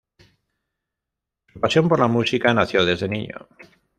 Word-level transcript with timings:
Su 1.53 1.59
pasión 1.59 1.87
por 1.87 1.99
la 1.99 2.07
música 2.07 2.55
nació 2.55 2.83
desde 2.85 3.07
niño. 3.07 3.47